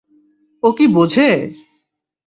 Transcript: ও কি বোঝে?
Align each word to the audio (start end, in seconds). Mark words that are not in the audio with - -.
ও 0.63 0.69
কি 0.77 0.85
বোঝে? 0.95 1.29